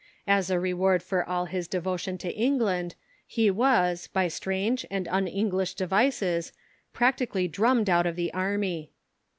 [0.25, 2.95] As a reward for all his devotion to England
[3.27, 6.51] he was, by strange and un English devices,
[6.91, 8.89] practically drummed out of the Army.